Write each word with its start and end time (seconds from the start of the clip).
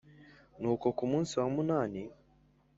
Nuko 0.59 0.87
ku 0.97 1.03
munsi 1.11 1.33
wa 1.39 1.47
munani 1.55 2.01